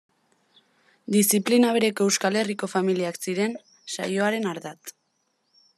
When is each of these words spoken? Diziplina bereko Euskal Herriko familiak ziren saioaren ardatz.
Diziplina 1.15 1.73
bereko 1.75 2.07
Euskal 2.11 2.39
Herriko 2.41 2.71
familiak 2.73 3.21
ziren 3.27 3.57
saioaren 3.99 4.53
ardatz. 4.55 4.97